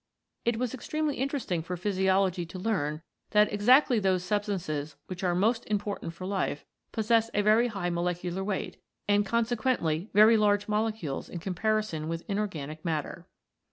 [0.45, 3.03] It was extremely interesting for physiology to learn
[3.37, 7.91] that exactly those substances which are most im portant for life possess a very high
[7.91, 13.27] molecular weight and consequently very large molecules in com parison with inorganic matter.